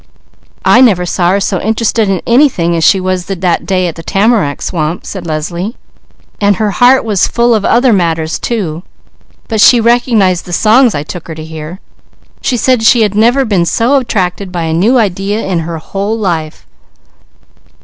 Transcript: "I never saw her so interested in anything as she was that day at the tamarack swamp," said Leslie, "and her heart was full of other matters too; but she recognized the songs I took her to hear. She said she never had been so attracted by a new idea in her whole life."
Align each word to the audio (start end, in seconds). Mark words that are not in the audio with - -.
"I 0.65 0.81
never 0.81 1.05
saw 1.05 1.29
her 1.29 1.39
so 1.39 1.61
interested 1.61 2.09
in 2.09 2.23
anything 2.25 2.75
as 2.75 2.83
she 2.83 2.99
was 2.99 3.25
that 3.27 3.67
day 3.67 3.85
at 3.87 3.93
the 3.95 4.01
tamarack 4.01 4.63
swamp," 4.63 5.05
said 5.05 5.27
Leslie, 5.27 5.77
"and 6.41 6.55
her 6.55 6.71
heart 6.71 7.05
was 7.05 7.27
full 7.27 7.53
of 7.53 7.63
other 7.63 7.93
matters 7.93 8.39
too; 8.39 8.81
but 9.47 9.61
she 9.61 9.79
recognized 9.79 10.45
the 10.45 10.53
songs 10.53 10.95
I 10.95 11.03
took 11.03 11.27
her 11.27 11.35
to 11.35 11.45
hear. 11.45 11.79
She 12.41 12.57
said 12.57 12.81
she 12.81 13.07
never 13.09 13.41
had 13.41 13.49
been 13.49 13.65
so 13.67 13.97
attracted 13.97 14.51
by 14.51 14.63
a 14.63 14.73
new 14.73 14.97
idea 14.97 15.45
in 15.45 15.59
her 15.59 15.77
whole 15.77 16.17
life." 16.17 16.65